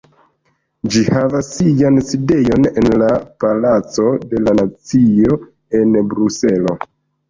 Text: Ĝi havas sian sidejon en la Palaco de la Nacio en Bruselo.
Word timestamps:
Ĝi 0.95 1.03
havas 1.15 1.49
sian 1.57 2.01
sidejon 2.07 2.71
en 2.73 2.91
la 3.03 3.11
Palaco 3.45 4.09
de 4.35 4.43
la 4.49 4.59
Nacio 4.65 5.43
en 5.83 5.99
Bruselo. 6.13 6.81